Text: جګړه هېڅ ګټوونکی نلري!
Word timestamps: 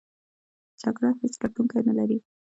جګړه 0.81 1.09
هېڅ 1.21 1.33
ګټوونکی 1.41 1.79
نلري! 1.87 2.17